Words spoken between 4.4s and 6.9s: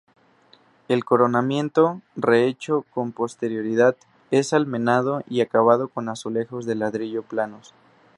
almenado y acabado con azulejos de